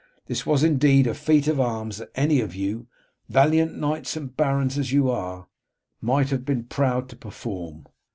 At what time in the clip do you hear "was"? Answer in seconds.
0.47-0.63